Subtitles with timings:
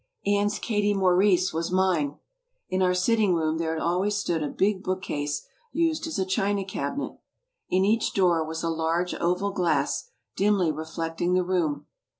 [0.25, 2.17] Anne's Katie Maurice was mine.
[2.69, 6.25] In our sitring room there had always stood a big book case used as a
[6.25, 7.19] china cabinet.
[7.69, 11.85] In each door was a large oval glass, dimly reflecting the room.